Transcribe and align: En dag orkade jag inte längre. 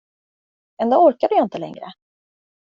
En 0.77 0.89
dag 0.89 1.03
orkade 1.03 1.35
jag 1.35 1.45
inte 1.45 1.57
längre. 1.57 1.93